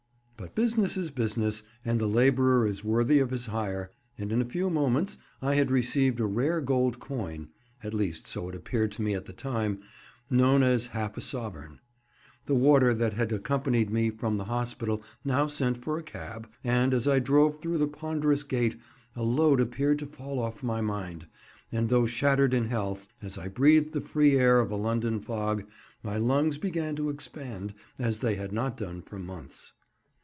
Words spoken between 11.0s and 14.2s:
a sovereign. The warder that had accompanied me